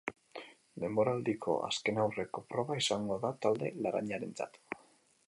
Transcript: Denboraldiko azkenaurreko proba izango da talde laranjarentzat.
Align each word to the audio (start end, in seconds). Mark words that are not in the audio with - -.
Denboraldiko 0.83 1.57
azkenaurreko 1.67 2.43
proba 2.55 2.79
izango 2.85 3.19
da 3.27 3.33
talde 3.47 3.71
laranjarentzat. 3.87 4.63